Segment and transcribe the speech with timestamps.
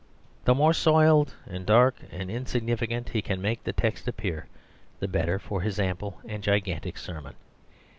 [0.45, 4.47] The more soiled and dark and insignificant he can make the text appear,
[4.99, 7.35] the better for his ample and gigantic sermon.